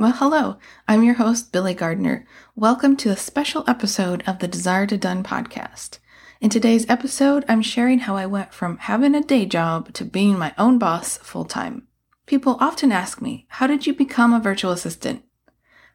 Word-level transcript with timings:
Well, 0.00 0.12
hello. 0.12 0.56
I'm 0.88 1.02
your 1.02 1.16
host, 1.16 1.52
Billie 1.52 1.74
Gardner. 1.74 2.26
Welcome 2.56 2.96
to 2.96 3.10
a 3.10 3.18
special 3.18 3.64
episode 3.68 4.24
of 4.26 4.38
the 4.38 4.48
Desire 4.48 4.86
to 4.86 4.96
Done 4.96 5.22
podcast. 5.22 5.98
In 6.40 6.48
today's 6.48 6.88
episode, 6.88 7.44
I'm 7.50 7.60
sharing 7.60 7.98
how 7.98 8.16
I 8.16 8.24
went 8.24 8.54
from 8.54 8.78
having 8.78 9.14
a 9.14 9.20
day 9.20 9.44
job 9.44 9.92
to 9.92 10.06
being 10.06 10.38
my 10.38 10.54
own 10.56 10.78
boss 10.78 11.18
full 11.18 11.44
time. 11.44 11.86
People 12.24 12.56
often 12.60 12.92
ask 12.92 13.20
me, 13.20 13.44
How 13.50 13.66
did 13.66 13.86
you 13.86 13.92
become 13.92 14.32
a 14.32 14.40
virtual 14.40 14.70
assistant? 14.70 15.22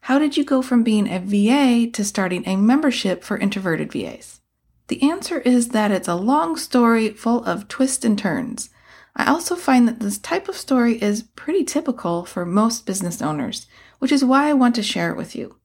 How 0.01 0.19
did 0.19 0.37
you 0.37 0.43
go 0.43 0.61
from 0.61 0.83
being 0.83 1.07
a 1.09 1.17
VA 1.17 1.89
to 1.89 2.05
starting 2.05 2.47
a 2.47 2.57
membership 2.57 3.23
for 3.23 3.39
introverted 3.39 3.91
VAs? 3.91 4.39
The 4.87 5.01
answer 5.01 5.39
is 5.39 5.69
that 5.69 5.89
it's 5.89 6.07
a 6.07 6.13
long 6.13 6.57
story 6.57 7.09
full 7.09 7.43
of 7.45 7.67
twists 7.67 8.05
and 8.05 8.19
turns. 8.19 8.69
I 9.15 9.27
also 9.27 9.55
find 9.55 9.87
that 9.87 9.99
this 9.99 10.17
type 10.17 10.49
of 10.49 10.57
story 10.57 11.01
is 11.01 11.23
pretty 11.23 11.63
typical 11.63 12.25
for 12.25 12.45
most 12.45 12.85
business 12.85 13.21
owners, 13.21 13.67
which 13.99 14.11
is 14.11 14.25
why 14.25 14.49
I 14.49 14.53
want 14.53 14.75
to 14.75 14.83
share 14.83 15.11
it 15.11 15.17
with 15.17 15.35
you. 15.35 15.55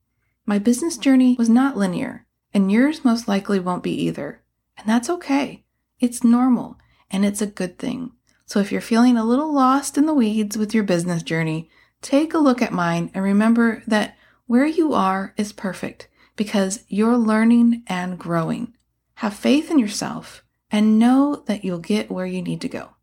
My 0.45 0.57
business 0.57 0.97
journey 0.97 1.35
was 1.37 1.49
not 1.49 1.75
linear, 1.75 2.25
and 2.53 2.71
yours 2.71 3.03
most 3.03 3.27
likely 3.27 3.59
won't 3.59 3.83
be 3.83 3.93
either. 4.03 4.41
And 4.77 4.87
that's 4.87 5.09
okay. 5.09 5.65
It's 5.99 6.23
normal, 6.23 6.77
and 7.09 7.25
it's 7.25 7.41
a 7.41 7.47
good 7.47 7.77
thing. 7.77 8.13
So 8.45 8.59
if 8.59 8.71
you're 8.71 8.81
feeling 8.81 9.17
a 9.17 9.25
little 9.25 9.53
lost 9.53 9.97
in 9.97 10.05
the 10.05 10.13
weeds 10.13 10.57
with 10.57 10.73
your 10.73 10.83
business 10.83 11.21
journey, 11.21 11.69
take 12.01 12.33
a 12.33 12.39
look 12.39 12.61
at 12.61 12.73
mine 12.73 13.11
and 13.13 13.23
remember 13.23 13.83
that 13.85 14.17
where 14.47 14.65
you 14.65 14.93
are 14.93 15.33
is 15.37 15.53
perfect 15.53 16.07
because 16.35 16.83
you're 16.87 17.17
learning 17.17 17.83
and 17.87 18.17
growing. 18.17 18.75
Have 19.15 19.33
faith 19.33 19.69
in 19.69 19.77
yourself 19.77 20.43
and 20.71 20.97
know 20.97 21.43
that 21.47 21.63
you'll 21.63 21.79
get 21.79 22.09
where 22.09 22.25
you 22.25 22.41
need 22.41 22.61
to 22.61 22.69
go. 22.69 22.95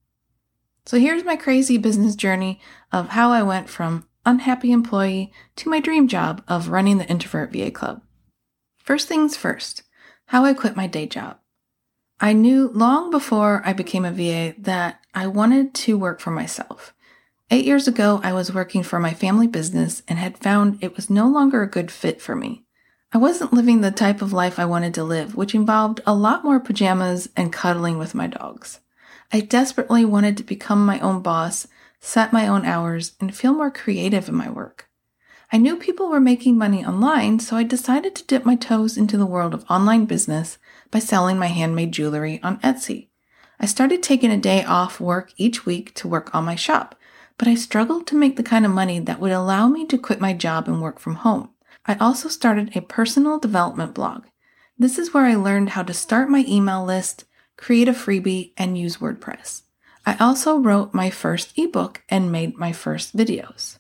So 0.88 0.98
here's 0.98 1.22
my 1.22 1.36
crazy 1.36 1.76
business 1.76 2.16
journey 2.16 2.62
of 2.92 3.10
how 3.10 3.30
I 3.30 3.42
went 3.42 3.68
from 3.68 4.06
unhappy 4.24 4.72
employee 4.72 5.30
to 5.56 5.68
my 5.68 5.80
dream 5.80 6.08
job 6.08 6.42
of 6.48 6.70
running 6.70 6.96
the 6.96 7.06
Introvert 7.06 7.52
VA 7.52 7.70
Club. 7.70 8.00
First 8.78 9.06
things 9.06 9.36
first, 9.36 9.82
how 10.28 10.46
I 10.46 10.54
quit 10.54 10.76
my 10.76 10.86
day 10.86 11.04
job. 11.04 11.40
I 12.20 12.32
knew 12.32 12.68
long 12.68 13.10
before 13.10 13.60
I 13.66 13.74
became 13.74 14.06
a 14.06 14.10
VA 14.10 14.54
that 14.60 15.00
I 15.14 15.26
wanted 15.26 15.74
to 15.74 15.98
work 15.98 16.20
for 16.20 16.30
myself. 16.30 16.94
Eight 17.50 17.66
years 17.66 17.86
ago, 17.86 18.22
I 18.24 18.32
was 18.32 18.54
working 18.54 18.82
for 18.82 18.98
my 18.98 19.12
family 19.12 19.46
business 19.46 20.02
and 20.08 20.18
had 20.18 20.38
found 20.38 20.82
it 20.82 20.96
was 20.96 21.10
no 21.10 21.28
longer 21.28 21.60
a 21.60 21.70
good 21.70 21.90
fit 21.90 22.22
for 22.22 22.34
me. 22.34 22.64
I 23.12 23.18
wasn't 23.18 23.52
living 23.52 23.82
the 23.82 23.90
type 23.90 24.22
of 24.22 24.32
life 24.32 24.58
I 24.58 24.64
wanted 24.64 24.94
to 24.94 25.04
live, 25.04 25.36
which 25.36 25.54
involved 25.54 26.00
a 26.06 26.14
lot 26.14 26.44
more 26.44 26.58
pajamas 26.58 27.28
and 27.36 27.52
cuddling 27.52 27.98
with 27.98 28.14
my 28.14 28.26
dogs. 28.26 28.80
I 29.32 29.40
desperately 29.40 30.04
wanted 30.04 30.36
to 30.38 30.42
become 30.42 30.86
my 30.86 30.98
own 31.00 31.20
boss, 31.20 31.66
set 32.00 32.32
my 32.32 32.48
own 32.48 32.64
hours, 32.64 33.12
and 33.20 33.34
feel 33.34 33.52
more 33.52 33.70
creative 33.70 34.28
in 34.28 34.34
my 34.34 34.48
work. 34.48 34.88
I 35.52 35.56
knew 35.56 35.76
people 35.76 36.08
were 36.08 36.20
making 36.20 36.58
money 36.58 36.84
online, 36.84 37.38
so 37.40 37.56
I 37.56 37.62
decided 37.62 38.14
to 38.14 38.24
dip 38.24 38.44
my 38.44 38.54
toes 38.54 38.96
into 38.96 39.16
the 39.16 39.26
world 39.26 39.54
of 39.54 39.64
online 39.70 40.04
business 40.04 40.58
by 40.90 40.98
selling 40.98 41.38
my 41.38 41.46
handmade 41.46 41.92
jewelry 41.92 42.40
on 42.42 42.58
Etsy. 42.60 43.08
I 43.60 43.66
started 43.66 44.02
taking 44.02 44.30
a 44.30 44.36
day 44.36 44.62
off 44.64 45.00
work 45.00 45.32
each 45.36 45.66
week 45.66 45.94
to 45.94 46.08
work 46.08 46.34
on 46.34 46.44
my 46.44 46.54
shop, 46.54 46.94
but 47.38 47.48
I 47.48 47.54
struggled 47.54 48.06
to 48.08 48.16
make 48.16 48.36
the 48.36 48.42
kind 48.42 48.64
of 48.64 48.72
money 48.72 48.98
that 49.00 49.20
would 49.20 49.32
allow 49.32 49.68
me 49.68 49.86
to 49.86 49.98
quit 49.98 50.20
my 50.20 50.32
job 50.32 50.68
and 50.68 50.80
work 50.80 50.98
from 50.98 51.16
home. 51.16 51.50
I 51.86 51.96
also 51.96 52.28
started 52.28 52.76
a 52.76 52.82
personal 52.82 53.38
development 53.38 53.94
blog. 53.94 54.24
This 54.78 54.98
is 54.98 55.14
where 55.14 55.24
I 55.24 55.34
learned 55.34 55.70
how 55.70 55.82
to 55.82 55.94
start 55.94 56.28
my 56.28 56.44
email 56.46 56.84
list, 56.84 57.24
create 57.58 57.88
a 57.88 57.92
freebie, 57.92 58.52
and 58.56 58.78
use 58.78 58.96
WordPress. 58.96 59.62
I 60.06 60.16
also 60.16 60.56
wrote 60.56 60.94
my 60.94 61.10
first 61.10 61.52
ebook 61.58 62.02
and 62.08 62.32
made 62.32 62.56
my 62.56 62.72
first 62.72 63.14
videos. 63.14 63.78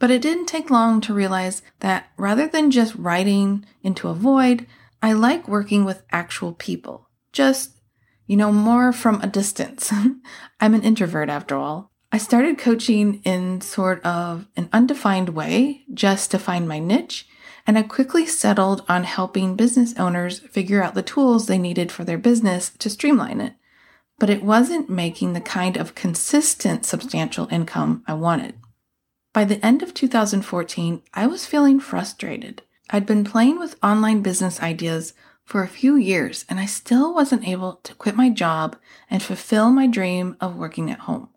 But 0.00 0.10
it 0.10 0.20
didn't 0.20 0.46
take 0.46 0.70
long 0.70 1.00
to 1.02 1.14
realize 1.14 1.62
that 1.78 2.08
rather 2.16 2.48
than 2.48 2.72
just 2.72 2.96
writing 2.96 3.64
into 3.82 4.08
a 4.08 4.14
void, 4.14 4.66
I 5.00 5.12
like 5.12 5.46
working 5.46 5.84
with 5.84 6.02
actual 6.10 6.54
people. 6.54 7.08
Just, 7.32 7.80
you 8.26 8.36
know, 8.36 8.50
more 8.50 8.92
from 8.92 9.20
a 9.20 9.28
distance. 9.28 9.92
I'm 10.60 10.74
an 10.74 10.82
introvert 10.82 11.28
after 11.28 11.56
all. 11.56 11.92
I 12.10 12.18
started 12.18 12.58
coaching 12.58 13.20
in 13.24 13.60
sort 13.60 14.04
of 14.04 14.48
an 14.56 14.68
undefined 14.72 15.30
way 15.30 15.84
just 15.92 16.30
to 16.30 16.38
find 16.38 16.66
my 16.66 16.78
niche, 16.78 17.28
and 17.66 17.78
I 17.78 17.82
quickly 17.82 18.26
settled 18.26 18.84
on 18.88 19.04
helping 19.04 19.56
business 19.56 19.94
owners 19.98 20.40
figure 20.40 20.82
out 20.82 20.94
the 20.94 21.02
tools 21.02 21.46
they 21.46 21.58
needed 21.58 21.90
for 21.90 22.04
their 22.04 22.18
business 22.18 22.70
to 22.78 22.90
streamline 22.90 23.40
it. 23.40 23.54
But 24.18 24.30
it 24.30 24.44
wasn't 24.44 24.90
making 24.90 25.32
the 25.32 25.40
kind 25.40 25.76
of 25.76 25.94
consistent 25.94 26.84
substantial 26.84 27.48
income 27.50 28.04
I 28.06 28.14
wanted. 28.14 28.54
By 29.32 29.44
the 29.44 29.64
end 29.64 29.82
of 29.82 29.94
2014, 29.94 31.02
I 31.12 31.26
was 31.26 31.46
feeling 31.46 31.80
frustrated. 31.80 32.62
I'd 32.90 33.06
been 33.06 33.24
playing 33.24 33.58
with 33.58 33.82
online 33.82 34.22
business 34.22 34.62
ideas 34.62 35.14
for 35.44 35.62
a 35.62 35.68
few 35.68 35.96
years, 35.96 36.44
and 36.48 36.60
I 36.60 36.66
still 36.66 37.14
wasn't 37.14 37.46
able 37.46 37.74
to 37.82 37.94
quit 37.94 38.14
my 38.14 38.30
job 38.30 38.76
and 39.10 39.22
fulfill 39.22 39.70
my 39.70 39.86
dream 39.86 40.36
of 40.40 40.56
working 40.56 40.90
at 40.90 41.00
home. 41.00 41.30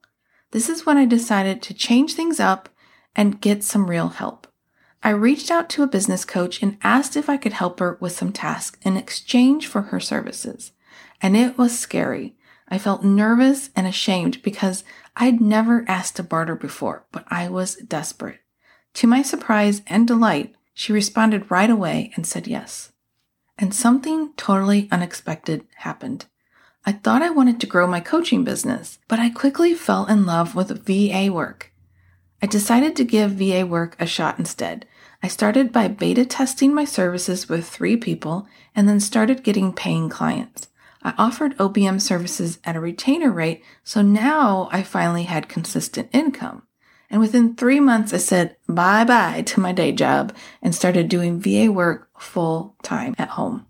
This 0.52 0.70
is 0.70 0.86
when 0.86 0.98
I 0.98 1.06
decided 1.06 1.62
to 1.64 1.74
change 1.74 2.14
things 2.14 2.40
up 2.40 2.70
and 3.16 3.42
get 3.42 3.64
some 3.64 3.90
real 3.90 4.10
help. 4.10 4.47
I 5.04 5.12
reached 5.12 5.52
out 5.52 5.70
to 5.70 5.84
a 5.84 5.88
business 5.88 6.26
coach 6.26 6.62
and 6.62 6.78
asked 6.84 7.16
if 7.16 7.30
I 7.30 7.38
could 7.38 7.54
help 7.54 7.80
her 7.80 7.98
with 8.00 8.14
some 8.14 8.32
tasks 8.32 8.80
in 8.82 8.98
exchange 8.98 9.68
for 9.68 9.84
her 9.84 10.00
services. 10.00 10.72
And 11.22 11.38
it 11.38 11.58
was 11.58 11.78
scary. 11.78 12.36
I 12.68 12.78
felt 12.78 13.04
nervous 13.04 13.70
and 13.76 13.88
ashamed 13.88 14.42
because 14.42 14.84
I'd 15.16 15.40
never 15.40 15.86
asked 15.88 16.18
to 16.18 16.24
barter 16.24 16.56
before, 16.56 17.06
but 17.12 17.26
I 17.30 17.48
was 17.48 17.76
desperate. 17.76 18.40
To 18.96 19.08
my 19.08 19.22
surprise 19.22 19.82
and 19.88 20.08
delight, 20.08 20.56
she 20.74 20.92
responded 20.92 21.50
right 21.50 21.70
away 21.70 22.12
and 22.16 22.26
said 22.28 22.48
yes. 22.48 22.92
And 23.58 23.74
something 23.74 24.34
totally 24.38 24.88
unexpected 24.92 25.66
happened. 25.78 26.26
I 26.86 26.92
thought 26.92 27.22
I 27.22 27.30
wanted 27.30 27.60
to 27.62 27.68
grow 27.68 27.88
my 27.88 28.00
coaching 28.00 28.44
business, 28.44 29.00
but 29.08 29.20
I 29.20 29.30
quickly 29.30 29.74
fell 29.74 30.06
in 30.06 30.26
love 30.26 30.56
with 30.56 30.86
VA 30.86 31.32
work. 31.32 31.74
I 32.42 32.46
decided 32.46 32.96
to 32.96 33.04
give 33.04 33.32
VA 33.32 33.66
work 33.66 33.96
a 34.00 34.06
shot 34.06 34.38
instead. 34.38 34.86
I 35.24 35.28
started 35.28 35.72
by 35.72 35.88
beta 35.88 36.26
testing 36.26 36.74
my 36.74 36.86
services 36.86 37.50
with 37.50 37.68
three 37.68 37.98
people 37.98 38.48
and 38.76 38.88
then 38.88 39.00
started 39.00 39.44
getting 39.44 39.74
paying 39.74 40.10
clients. 40.10 40.68
I 41.02 41.14
offered 41.18 41.58
OBM 41.58 42.02
services 42.02 42.60
at 42.64 42.76
a 42.76 42.80
retainer 42.80 43.32
rate, 43.32 43.64
so 43.84 44.02
now 44.02 44.70
I 44.72 44.84
finally 44.84 45.24
had 45.24 45.50
consistent 45.50 46.10
income. 46.12 46.64
And 47.10 47.22
within 47.22 47.56
three 47.56 47.80
months, 47.80 48.14
I 48.14 48.18
said 48.18 48.58
bye 48.68 49.06
bye 49.06 49.42
to 49.44 49.60
my 49.60 49.72
day 49.72 49.92
job 49.92 50.36
and 50.62 50.76
started 50.76 51.08
doing 51.08 51.40
VA 51.40 51.72
work 51.72 52.10
full 52.20 52.76
time 52.84 53.16
at 53.18 53.30
home. 53.30 53.66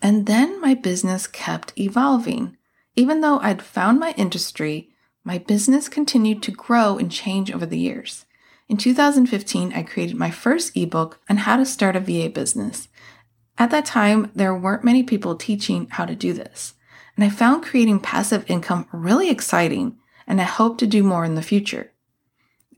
And 0.00 0.26
then 0.26 0.60
my 0.60 0.74
business 0.74 1.26
kept 1.26 1.78
evolving. 1.78 2.56
Even 2.94 3.20
though 3.20 3.38
I'd 3.40 3.62
found 3.62 3.98
my 3.98 4.14
industry, 4.16 4.91
my 5.24 5.38
business 5.38 5.88
continued 5.88 6.42
to 6.42 6.50
grow 6.50 6.98
and 6.98 7.10
change 7.10 7.50
over 7.50 7.66
the 7.66 7.78
years. 7.78 8.26
In 8.68 8.76
2015, 8.76 9.72
I 9.72 9.82
created 9.82 10.16
my 10.16 10.30
first 10.30 10.76
ebook 10.76 11.20
on 11.28 11.38
how 11.38 11.56
to 11.56 11.66
start 11.66 11.96
a 11.96 12.00
VA 12.00 12.28
business. 12.28 12.88
At 13.58 13.70
that 13.70 13.84
time, 13.84 14.30
there 14.34 14.54
weren't 14.54 14.84
many 14.84 15.02
people 15.02 15.36
teaching 15.36 15.88
how 15.90 16.06
to 16.06 16.14
do 16.14 16.32
this. 16.32 16.74
And 17.16 17.24
I 17.24 17.28
found 17.28 17.64
creating 17.64 18.00
passive 18.00 18.44
income 18.48 18.88
really 18.92 19.28
exciting, 19.28 19.98
and 20.26 20.40
I 20.40 20.44
hope 20.44 20.78
to 20.78 20.86
do 20.86 21.02
more 21.02 21.24
in 21.24 21.34
the 21.34 21.42
future. 21.42 21.92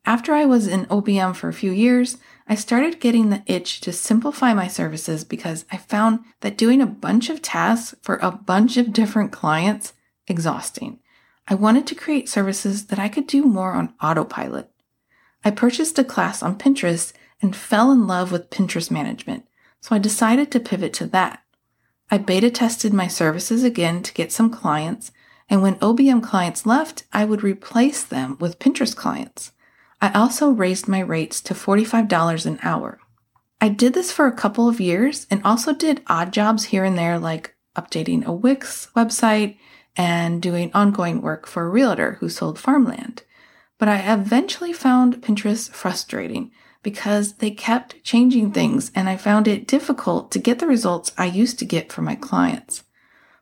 After 0.06 0.34
I 0.34 0.44
was 0.44 0.66
in 0.66 0.87
OBM 0.87 1.34
for 1.34 1.49
a 1.49 1.55
few 1.55 1.71
years, 1.71 2.19
I 2.47 2.56
started 2.56 3.00
getting 3.00 3.31
the 3.31 3.43
itch 3.47 3.81
to 3.82 3.93
simplify 3.93 4.53
my 4.53 4.69
services 4.69 5.25
because 5.25 5.65
I 5.72 5.78
found 5.78 6.21
that 6.41 6.59
doing 6.59 6.82
a 6.82 6.87
bunch 6.87 7.31
of 7.31 7.41
tasks 7.41 7.94
for 8.03 8.16
a 8.16 8.31
bunch 8.31 8.76
of 8.76 8.93
different 8.93 9.32
clients 9.32 9.94
exhausting. 10.26 10.99
I 11.47 11.55
wanted 11.55 11.87
to 11.88 11.94
create 11.94 12.28
services 12.28 12.87
that 12.87 12.99
I 12.99 13.09
could 13.09 13.26
do 13.26 13.44
more 13.44 13.73
on 13.73 13.94
autopilot. 14.02 14.70
I 15.44 15.50
purchased 15.50 15.99
a 15.99 16.05
class 16.05 16.43
on 16.43 16.58
Pinterest 16.58 17.12
and 17.43 17.55
fell 17.55 17.93
in 17.93 18.06
love 18.06 18.32
with 18.32 18.49
Pinterest 18.49 18.91
management, 18.91 19.46
so 19.81 19.94
I 19.94 19.99
decided 19.99 20.50
to 20.50 20.61
pivot 20.61 20.94
to 20.94 21.06
that. 21.08 21.43
I 22.11 22.19
beta 22.19 22.50
tested 22.50 22.94
my 22.94 23.08
services 23.08 23.62
again 23.62 24.02
to 24.02 24.14
get 24.14 24.32
some 24.32 24.49
clients, 24.49 25.12
and 25.50 25.61
when 25.61 25.76
OBM 25.76 26.23
clients 26.23 26.64
left, 26.64 27.05
I 27.12 27.26
would 27.26 27.43
replace 27.43 28.02
them 28.02 28.38
with 28.40 28.58
Pinterest 28.58 28.97
clients. 28.97 29.52
I 30.00 30.12
also 30.12 30.50
raised 30.50 30.88
my 30.88 31.00
rates 31.00 31.43
to 31.43 31.55
$45 31.55 32.47
an 32.47 32.58
hour. 32.62 33.00
I 33.61 33.69
did 33.69 33.94
this 33.94 34.12
for 34.12 34.26
a 34.26 34.32
couple 34.32 34.69
of 34.69 34.81
years 34.81 35.26
and 35.31 35.43
also 35.44 35.75
did 35.75 36.02
odd 36.06 36.32
jobs 36.32 36.64
here 36.64 36.85
and 36.85 36.97
there, 36.97 37.19
like 37.19 37.55
updating 37.76 38.25
a 38.25 38.32
Wix 38.32 38.88
website 38.97 39.56
and 39.96 40.43
doing 40.43 40.70
ongoing 40.75 41.20
work 41.20 41.46
for 41.46 41.64
a 41.64 41.69
realtor 41.69 42.19
who 42.20 42.29
sold 42.29 42.58
farmland. 42.58 43.23
But 43.79 43.88
I 43.88 44.12
eventually 44.12 44.73
found 44.73 45.23
Pinterest 45.23 45.70
frustrating 45.70 46.50
because 46.82 47.35
they 47.35 47.50
kept 47.50 48.02
changing 48.05 48.52
things 48.52 48.93
and 48.94 49.08
I 49.08 49.17
found 49.17 49.49
it 49.49 49.67
difficult 49.67 50.31
to 50.32 50.38
get 50.38 50.58
the 50.58 50.67
results 50.67 51.12
I 51.17 51.26
used 51.26 51.58
to 51.58 51.64
get 51.64 51.93
for 51.93 52.02
my 52.02 52.14
clients. 52.14 52.85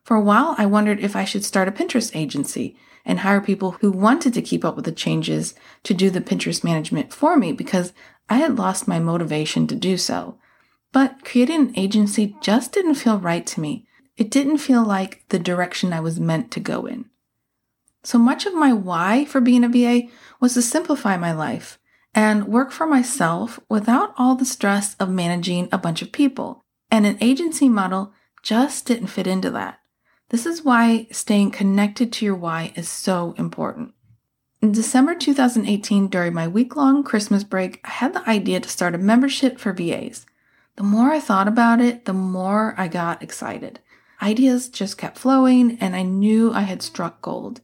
For 0.03 0.17
a 0.17 0.21
while, 0.21 0.55
I 0.57 0.65
wondered 0.65 0.99
if 0.99 1.15
I 1.15 1.23
should 1.23 1.45
start 1.45 1.67
a 1.67 1.71
Pinterest 1.71 2.15
agency 2.15 2.77
and 3.05 3.19
hire 3.19 3.41
people 3.41 3.71
who 3.81 3.91
wanted 3.91 4.33
to 4.33 4.41
keep 4.41 4.63
up 4.65 4.75
with 4.75 4.85
the 4.85 4.91
changes 4.91 5.53
to 5.83 5.93
do 5.93 6.09
the 6.09 6.21
Pinterest 6.21 6.63
management 6.63 7.13
for 7.13 7.37
me 7.37 7.51
because 7.51 7.93
I 8.29 8.37
had 8.37 8.57
lost 8.57 8.87
my 8.87 8.99
motivation 8.99 9.67
to 9.67 9.75
do 9.75 9.97
so. 9.97 10.37
But 10.91 11.25
creating 11.25 11.55
an 11.55 11.73
agency 11.77 12.35
just 12.41 12.71
didn't 12.71 12.95
feel 12.95 13.17
right 13.17 13.45
to 13.47 13.59
me. 13.59 13.87
It 14.15 14.29
didn't 14.29 14.59
feel 14.59 14.83
like 14.83 15.23
the 15.29 15.39
direction 15.39 15.91
I 15.91 15.99
was 15.99 16.19
meant 16.19 16.51
to 16.51 16.59
go 16.59 16.85
in. 16.85 17.05
So 18.03 18.17
much 18.17 18.45
of 18.45 18.53
my 18.53 18.73
why 18.73 19.25
for 19.25 19.41
being 19.41 19.63
a 19.63 19.69
VA 19.69 20.07
was 20.39 20.53
to 20.53 20.61
simplify 20.61 21.17
my 21.17 21.31
life 21.31 21.79
and 22.13 22.47
work 22.47 22.71
for 22.71 22.85
myself 22.85 23.59
without 23.69 24.13
all 24.17 24.35
the 24.35 24.45
stress 24.45 24.95
of 24.95 25.09
managing 25.09 25.69
a 25.71 25.77
bunch 25.77 26.01
of 26.01 26.11
people. 26.11 26.63
And 26.91 27.05
an 27.05 27.17
agency 27.21 27.69
model 27.69 28.13
just 28.43 28.85
didn't 28.85 29.07
fit 29.07 29.25
into 29.25 29.49
that. 29.51 29.79
This 30.29 30.45
is 30.45 30.63
why 30.63 31.07
staying 31.11 31.51
connected 31.51 32.11
to 32.13 32.25
your 32.25 32.35
why 32.35 32.73
is 32.75 32.89
so 32.89 33.33
important. 33.37 33.93
In 34.61 34.71
December 34.71 35.15
2018, 35.15 36.07
during 36.07 36.33
my 36.33 36.47
week 36.47 36.75
long 36.75 37.03
Christmas 37.03 37.43
break, 37.43 37.81
I 37.83 37.89
had 37.89 38.13
the 38.13 38.29
idea 38.29 38.59
to 38.59 38.69
start 38.69 38.95
a 38.95 38.99
membership 38.99 39.59
for 39.59 39.73
VAs. 39.73 40.25
The 40.75 40.83
more 40.83 41.11
I 41.11 41.19
thought 41.19 41.47
about 41.47 41.81
it, 41.81 42.05
the 42.05 42.13
more 42.13 42.73
I 42.77 42.87
got 42.87 43.21
excited. 43.21 43.79
Ideas 44.23 44.69
just 44.69 44.97
kept 44.97 45.17
flowing, 45.17 45.77
and 45.81 45.97
I 45.97 46.03
knew 46.03 46.53
I 46.53 46.61
had 46.61 46.81
struck 46.81 47.21
gold. 47.21 47.59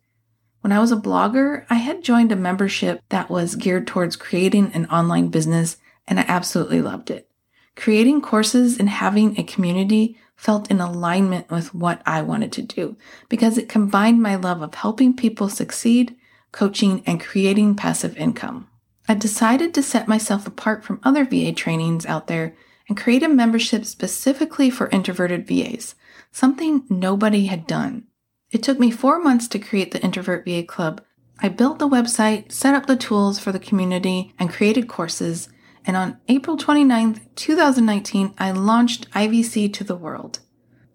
When 0.60 0.74
I 0.74 0.80
was 0.80 0.92
a 0.92 0.98
blogger, 0.98 1.66
I 1.70 1.76
had 1.76 2.04
joined 2.04 2.34
a 2.34 2.36
membership 2.36 3.02
that 3.08 3.30
was 3.30 3.56
geared 3.56 3.88
towards 3.88 4.18
creating 4.18 4.74
an 4.74 4.86
online 4.88 5.30
business, 5.30 5.78
and 6.06 6.20
I 6.20 6.26
absolutely 6.28 6.82
loved 6.82 7.12
it. 7.12 7.30
Creating 7.78 8.22
courses 8.22 8.78
and 8.78 8.90
having 8.90 9.40
a 9.40 9.44
community 9.44 10.18
felt 10.36 10.70
in 10.70 10.82
alignment 10.82 11.50
with 11.50 11.74
what 11.74 12.02
I 12.06 12.22
wanted 12.22 12.52
to 12.54 12.62
do 12.62 12.98
because 13.30 13.58
it 13.58 13.70
combined 13.70 14.22
my 14.22 14.36
love 14.36 14.62
of 14.62 14.76
helping 14.76 15.16
people 15.16 15.48
succeed, 15.48 16.18
coaching, 16.52 17.04
and 17.06 17.22
creating 17.22 17.76
passive 17.76 18.18
income. 18.18 18.68
I 19.08 19.14
decided 19.14 19.74
to 19.74 19.82
set 19.82 20.10
myself 20.10 20.46
apart 20.46 20.84
from 20.84 21.00
other 21.04 21.24
VA 21.24 21.54
trainings 21.54 22.06
out 22.06 22.28
there 22.28 22.54
and 22.90 22.98
create 22.98 23.24
a 23.24 23.30
membership 23.30 23.86
specifically 23.86 24.70
for 24.70 24.90
introverted 24.90 25.48
VAs, 25.48 25.96
something 26.32 26.84
nobody 26.90 27.46
had 27.46 27.68
done. 27.68 28.06
It 28.52 28.64
took 28.64 28.80
me 28.80 28.92
four 28.92 29.20
months 29.20 29.48
to 29.50 29.60
create 29.60 29.92
the 29.92 30.02
Introvert 30.02 30.46
VA 30.46 30.64
Club. 30.64 31.04
I 31.42 31.50
built 31.50 31.80
the 31.80 31.88
website, 31.88 32.52
set 32.52 32.74
up 32.76 32.88
the 32.88 32.96
tools 32.96 33.40
for 33.40 33.52
the 33.52 33.60
community, 33.60 34.34
and 34.40 34.50
created 34.50 34.88
courses. 34.88 35.50
And 35.86 35.96
on 35.96 36.20
April 36.28 36.58
29th, 36.58 37.22
2019, 37.36 38.34
I 38.38 38.52
launched 38.52 39.10
IVC 39.12 39.72
to 39.74 39.84
the 39.84 39.96
world. 39.96 40.40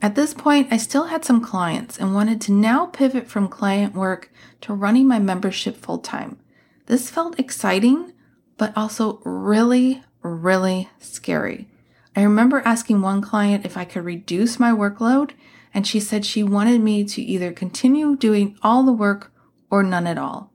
At 0.03 0.17
this 0.17 0.35
point, 0.35 0.69
I 0.71 0.77
still 0.77 1.05
had 1.05 1.25
some 1.25 1.41
clients 1.41 1.99
and 1.99 2.15
wanted 2.15 2.41
to 2.43 2.53
now 2.53 2.87
pivot 2.87 3.27
from 3.27 3.49
client 3.49 3.95
work 3.95 4.31
to 4.61 4.75
running 4.75 5.09
my 5.09 5.19
membership 5.19 5.77
full 5.77 5.99
time. 5.99 6.39
This 6.87 7.09
felt 7.09 7.39
exciting, 7.39 8.13
but 8.59 8.77
also 8.77 9.23
really, 9.25 10.03
really 10.23 10.91
scary. 10.99 11.69
I 12.16 12.22
remember 12.22 12.62
asking 12.64 13.00
one 13.00 13.20
client 13.20 13.66
if 13.66 13.76
I 13.76 13.84
could 13.84 14.05
reduce 14.05 14.61
my 14.61 14.70
workload 14.70 15.32
and 15.72 15.87
she 15.87 15.99
said 15.99 16.25
she 16.25 16.43
wanted 16.43 16.81
me 16.81 17.05
to 17.05 17.20
either 17.20 17.52
continue 17.52 18.16
doing 18.16 18.56
all 18.62 18.84
the 18.84 18.93
work 18.93 19.32
or 19.70 19.82
none 19.82 20.06
at 20.06 20.19
all. 20.19 20.52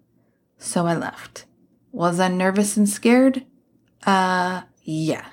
So 0.57 0.87
I 0.87 0.95
left. 0.95 1.45
Was 1.91 2.19
I 2.19 2.29
nervous 2.29 2.77
and 2.77 2.87
scared? 2.87 3.45
Uh, 4.05 4.61
yeah. 4.83 5.25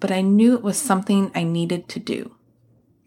But 0.00 0.10
I 0.10 0.22
knew 0.22 0.54
it 0.54 0.62
was 0.62 0.78
something 0.78 1.30
I 1.34 1.44
needed 1.44 1.88
to 1.88 2.00
do. 2.00 2.34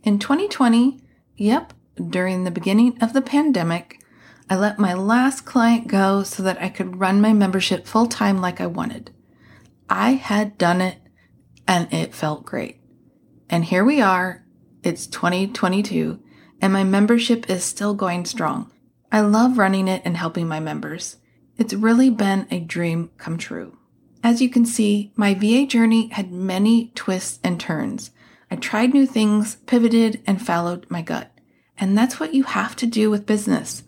In 0.03 0.19
2020, 0.19 0.99
yep, 1.35 1.73
during 1.95 2.43
the 2.43 2.51
beginning 2.51 2.97
of 3.01 3.13
the 3.13 3.21
pandemic, 3.21 3.99
I 4.49 4.55
let 4.55 4.79
my 4.79 4.93
last 4.93 5.41
client 5.41 5.87
go 5.87 6.23
so 6.23 6.43
that 6.43 6.61
I 6.61 6.69
could 6.69 6.99
run 6.99 7.19
my 7.19 7.33
membership 7.33 7.85
full 7.85 8.05
time 8.05 8.39
like 8.39 8.61
I 8.61 8.67
wanted. 8.67 9.11
I 9.89 10.11
had 10.11 10.57
done 10.57 10.81
it 10.81 10.99
and 11.67 11.91
it 11.93 12.15
felt 12.15 12.45
great. 12.45 12.79
And 13.49 13.65
here 13.65 13.83
we 13.83 14.01
are. 14.01 14.45
It's 14.83 15.07
2022 15.07 16.19
and 16.61 16.73
my 16.73 16.83
membership 16.83 17.49
is 17.49 17.63
still 17.63 17.93
going 17.93 18.25
strong. 18.25 18.71
I 19.11 19.21
love 19.21 19.57
running 19.57 19.87
it 19.87 20.01
and 20.03 20.17
helping 20.17 20.47
my 20.47 20.59
members. 20.59 21.17
It's 21.57 21.73
really 21.73 22.09
been 22.09 22.47
a 22.51 22.59
dream 22.59 23.11
come 23.17 23.37
true. 23.37 23.77
As 24.23 24.41
you 24.41 24.49
can 24.49 24.65
see, 24.65 25.11
my 25.15 25.33
VA 25.33 25.65
journey 25.65 26.07
had 26.09 26.31
many 26.31 26.91
twists 26.95 27.39
and 27.43 27.59
turns. 27.59 28.11
I 28.49 28.55
tried 28.55 28.93
new 28.93 29.05
things, 29.05 29.57
pivoted, 29.65 30.21
and 30.25 30.41
followed 30.41 30.85
my 30.89 31.01
gut. 31.01 31.31
And 31.77 31.97
that's 31.97 32.19
what 32.19 32.33
you 32.33 32.43
have 32.43 32.75
to 32.77 32.87
do 32.87 33.09
with 33.09 33.25
business. 33.25 33.83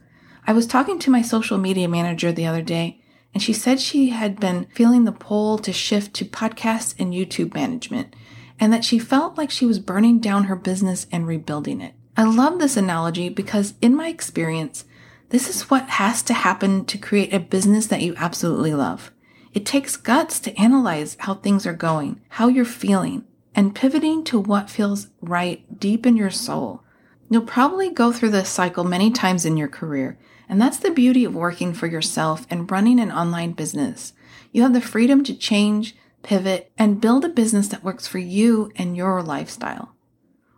I 0.45 0.53
was 0.53 0.67
talking 0.67 0.99
to 0.99 1.11
my 1.11 1.21
social 1.21 1.57
media 1.57 1.87
manager 1.87 2.31
the 2.31 2.45
other 2.45 2.61
day, 2.61 2.98
and 3.33 3.43
she 3.43 3.53
said 3.53 3.79
she 3.79 4.09
had 4.09 4.39
been 4.39 4.67
feeling 4.73 5.05
the 5.05 5.11
pull 5.11 5.57
to 5.59 5.71
shift 5.71 6.13
to 6.15 6.25
podcast 6.25 6.95
and 6.99 7.13
YouTube 7.13 7.53
management, 7.53 8.15
and 8.59 8.73
that 8.73 8.83
she 8.83 8.99
felt 8.99 9.37
like 9.37 9.51
she 9.51 9.65
was 9.65 9.79
burning 9.79 10.19
down 10.19 10.45
her 10.45 10.55
business 10.55 11.07
and 11.11 11.27
rebuilding 11.27 11.81
it. 11.81 11.93
I 12.17 12.23
love 12.23 12.59
this 12.59 12.75
analogy 12.75 13.29
because, 13.29 13.75
in 13.81 13.95
my 13.95 14.09
experience, 14.09 14.85
this 15.29 15.49
is 15.49 15.69
what 15.69 15.89
has 15.89 16.21
to 16.23 16.33
happen 16.33 16.85
to 16.85 16.97
create 16.97 17.33
a 17.33 17.39
business 17.39 17.87
that 17.87 18.01
you 18.01 18.15
absolutely 18.17 18.73
love. 18.73 19.11
It 19.53 19.65
takes 19.65 19.95
guts 19.95 20.39
to 20.41 20.59
analyze 20.59 21.15
how 21.19 21.35
things 21.35 21.65
are 21.65 21.73
going, 21.73 22.19
how 22.29 22.47
you're 22.47 22.65
feeling, 22.65 23.23
and 23.55 23.75
pivoting 23.75 24.23
to 24.25 24.39
what 24.39 24.69
feels 24.69 25.07
right 25.21 25.79
deep 25.79 26.05
in 26.05 26.17
your 26.17 26.29
soul. 26.29 26.83
You'll 27.29 27.43
probably 27.43 27.91
go 27.91 28.11
through 28.11 28.31
this 28.31 28.49
cycle 28.49 28.83
many 28.83 29.11
times 29.11 29.45
in 29.45 29.55
your 29.55 29.67
career, 29.67 30.17
and 30.49 30.59
that's 30.59 30.77
the 30.77 30.89
beauty 30.89 31.23
of 31.23 31.35
working 31.35 31.73
for 31.73 31.85
yourself 31.85 32.47
and 32.49 32.69
running 32.69 32.99
an 32.99 33.11
online 33.11 33.51
business. 33.51 34.13
You 34.51 34.63
have 34.63 34.73
the 34.73 34.81
freedom 34.81 35.23
to 35.25 35.35
change, 35.35 35.95
pivot, 36.23 36.71
and 36.77 36.99
build 36.99 37.23
a 37.23 37.29
business 37.29 37.67
that 37.67 37.83
works 37.83 38.07
for 38.07 38.17
you 38.17 38.71
and 38.75 38.97
your 38.97 39.21
lifestyle. 39.21 39.95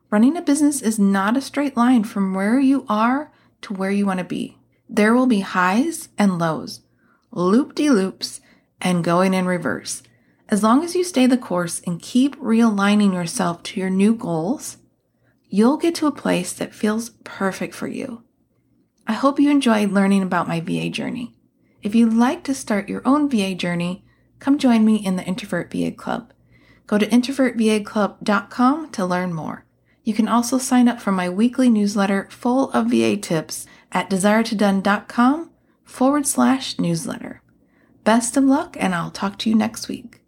Running 0.09 0.37
a 0.37 0.41
business 0.41 0.81
is 0.81 0.97
not 0.97 1.35
a 1.35 1.41
straight 1.41 1.75
line 1.75 2.05
from 2.05 2.33
where 2.33 2.59
you 2.59 2.85
are 2.87 3.31
to 3.61 3.73
where 3.73 3.91
you 3.91 4.05
want 4.05 4.19
to 4.19 4.25
be. 4.25 4.57
There 4.89 5.13
will 5.13 5.27
be 5.27 5.41
highs 5.41 6.09
and 6.17 6.39
lows, 6.39 6.81
loop 7.31 7.75
de 7.75 7.89
loops, 7.89 8.39
and 8.81 9.03
going 9.03 9.33
in 9.33 9.45
reverse. 9.45 10.03
As 10.49 10.63
long 10.63 10.83
as 10.83 10.95
you 10.95 11.03
stay 11.03 11.27
the 11.27 11.37
course 11.37 11.81
and 11.85 12.01
keep 12.01 12.35
realigning 12.37 13.13
yourself 13.13 13.63
to 13.63 13.79
your 13.79 13.89
new 13.89 14.15
goals, 14.15 14.77
you'll 15.47 15.77
get 15.77 15.95
to 15.95 16.07
a 16.07 16.11
place 16.11 16.51
that 16.53 16.75
feels 16.75 17.11
perfect 17.23 17.73
for 17.73 17.87
you. 17.87 18.23
I 19.07 19.13
hope 19.13 19.39
you 19.39 19.49
enjoyed 19.49 19.91
learning 19.91 20.23
about 20.23 20.47
my 20.47 20.59
VA 20.59 20.89
journey. 20.89 21.33
If 21.81 21.95
you'd 21.95 22.13
like 22.13 22.43
to 22.43 22.53
start 22.53 22.89
your 22.89 23.01
own 23.05 23.29
VA 23.29 23.55
journey, 23.55 24.05
come 24.39 24.57
join 24.57 24.85
me 24.85 24.97
in 24.97 25.15
the 25.15 25.25
Introvert 25.25 25.71
VA 25.71 25.91
Club. 25.91 26.31
Go 26.87 26.97
to 26.97 27.07
introvertvaclub.com 27.07 28.91
to 28.91 29.05
learn 29.05 29.33
more. 29.33 29.65
You 30.03 30.13
can 30.13 30.27
also 30.27 30.57
sign 30.57 30.87
up 30.87 30.99
for 30.99 31.11
my 31.11 31.29
weekly 31.29 31.69
newsletter 31.69 32.27
full 32.31 32.71
of 32.71 32.87
VA 32.87 33.17
tips 33.17 33.65
at 33.91 34.09
desiretodone.com 34.09 35.51
forward 35.83 36.25
slash 36.25 36.79
newsletter. 36.79 37.41
Best 38.03 38.35
of 38.35 38.43
luck, 38.43 38.75
and 38.79 38.95
I'll 38.95 39.11
talk 39.11 39.37
to 39.39 39.49
you 39.49 39.55
next 39.55 39.87
week. 39.87 40.20